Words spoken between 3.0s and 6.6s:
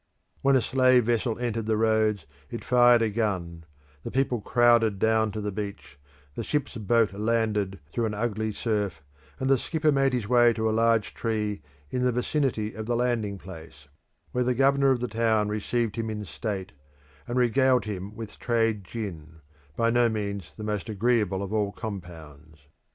a gun, the people crowded down to the beach, the